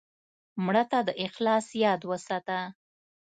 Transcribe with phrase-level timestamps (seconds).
[0.65, 2.57] مړه ته د اخلاص یاد وساته